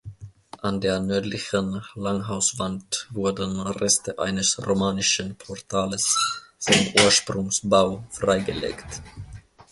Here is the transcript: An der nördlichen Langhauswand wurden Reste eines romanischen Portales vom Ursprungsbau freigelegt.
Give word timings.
An 0.63 0.81
der 0.81 0.99
nördlichen 0.99 1.79
Langhauswand 1.93 3.05
wurden 3.11 3.59
Reste 3.59 4.17
eines 4.17 4.57
romanischen 4.65 5.35
Portales 5.35 6.17
vom 6.57 6.87
Ursprungsbau 7.03 8.03
freigelegt. 8.09 9.03